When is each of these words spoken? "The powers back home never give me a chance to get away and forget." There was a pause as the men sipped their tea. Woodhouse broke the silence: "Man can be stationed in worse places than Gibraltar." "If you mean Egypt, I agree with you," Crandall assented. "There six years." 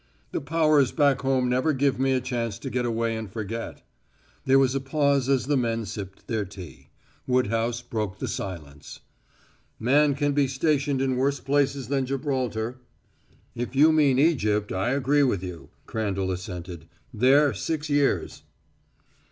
"The 0.31 0.41
powers 0.41 0.91
back 0.91 1.21
home 1.21 1.47
never 1.47 1.73
give 1.73 1.99
me 1.99 2.13
a 2.13 2.19
chance 2.21 2.57
to 2.57 2.71
get 2.71 2.87
away 2.87 3.15
and 3.15 3.31
forget." 3.31 3.83
There 4.45 4.57
was 4.57 4.73
a 4.73 4.81
pause 4.81 5.29
as 5.29 5.45
the 5.45 5.55
men 5.55 5.85
sipped 5.85 6.25
their 6.25 6.43
tea. 6.43 6.89
Woodhouse 7.27 7.83
broke 7.83 8.17
the 8.17 8.27
silence: 8.27 9.01
"Man 9.79 10.15
can 10.15 10.31
be 10.31 10.47
stationed 10.47 11.03
in 11.03 11.17
worse 11.17 11.39
places 11.39 11.87
than 11.87 12.07
Gibraltar." 12.07 12.79
"If 13.53 13.75
you 13.75 13.91
mean 13.91 14.17
Egypt, 14.17 14.71
I 14.71 14.89
agree 14.89 15.21
with 15.21 15.43
you," 15.43 15.69
Crandall 15.85 16.31
assented. 16.31 16.87
"There 17.13 17.53
six 17.53 17.87
years." 17.87 18.41